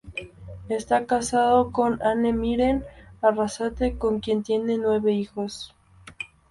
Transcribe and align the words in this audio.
Está 0.67 1.05
casado 1.05 1.71
con 1.71 2.01
Ane 2.01 2.33
Miren 2.33 2.83
Arrasate 3.21 3.99
con 3.99 4.19
quien 4.19 4.41
tienen 4.41 4.81
nueve 4.81 5.11
hijos. 5.13 5.75